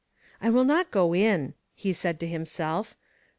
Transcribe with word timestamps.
I 0.41 0.49
will 0.49 0.63
not 0.63 0.89
go 0.89 1.13
in," 1.13 1.53
he 1.75 1.93
said 1.93 2.19
to 2.21 2.27
himself. 2.27 2.97